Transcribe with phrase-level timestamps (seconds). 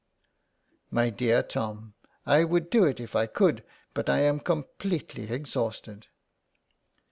[0.99, 1.93] "My dear Tom,
[2.25, 3.63] I would do it if I could,
[3.93, 6.07] but I am completely exhausted."